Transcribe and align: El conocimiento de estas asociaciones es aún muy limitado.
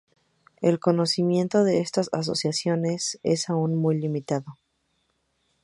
El 0.63 0.79
conocimiento 0.79 1.63
de 1.63 1.79
estas 1.79 2.09
asociaciones 2.11 3.19
es 3.21 3.51
aún 3.51 3.75
muy 3.75 3.99
limitado. 3.99 4.57